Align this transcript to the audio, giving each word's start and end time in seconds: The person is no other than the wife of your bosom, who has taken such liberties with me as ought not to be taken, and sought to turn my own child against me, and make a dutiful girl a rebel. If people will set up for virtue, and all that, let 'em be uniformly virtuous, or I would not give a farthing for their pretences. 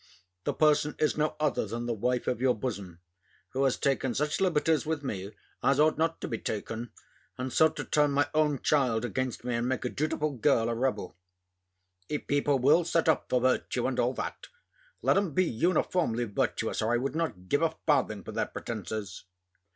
The 0.45 0.53
person 0.55 0.95
is 0.97 1.15
no 1.15 1.35
other 1.39 1.67
than 1.67 1.85
the 1.85 1.93
wife 1.93 2.25
of 2.25 2.41
your 2.41 2.55
bosom, 2.55 3.01
who 3.49 3.65
has 3.65 3.77
taken 3.77 4.15
such 4.15 4.41
liberties 4.41 4.83
with 4.83 5.03
me 5.03 5.31
as 5.61 5.79
ought 5.79 5.99
not 5.99 6.19
to 6.21 6.27
be 6.27 6.39
taken, 6.39 6.91
and 7.37 7.53
sought 7.53 7.75
to 7.75 7.83
turn 7.83 8.09
my 8.09 8.27
own 8.33 8.63
child 8.63 9.05
against 9.05 9.43
me, 9.43 9.53
and 9.53 9.69
make 9.69 9.85
a 9.85 9.89
dutiful 9.89 10.31
girl 10.31 10.69
a 10.69 10.73
rebel. 10.73 11.15
If 12.09 12.25
people 12.25 12.57
will 12.57 12.83
set 12.83 13.07
up 13.07 13.29
for 13.29 13.41
virtue, 13.41 13.85
and 13.85 13.99
all 13.99 14.15
that, 14.15 14.47
let 15.03 15.17
'em 15.17 15.33
be 15.35 15.45
uniformly 15.45 16.23
virtuous, 16.23 16.81
or 16.81 16.91
I 16.91 16.97
would 16.97 17.15
not 17.15 17.47
give 17.47 17.61
a 17.61 17.75
farthing 17.85 18.23
for 18.23 18.31
their 18.31 18.47
pretences. 18.47 19.25